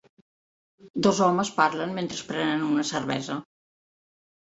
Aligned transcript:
Dos 1.07 1.19
homes 1.25 1.51
parlen 1.57 1.93
mentre 1.97 2.21
prenen 2.31 2.63
una 2.69 2.87
cervesa. 2.93 3.37